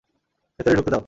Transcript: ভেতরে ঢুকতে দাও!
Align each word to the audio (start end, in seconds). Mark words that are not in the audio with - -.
ভেতরে 0.59 0.75
ঢুকতে 0.77 0.91
দাও! 0.91 0.99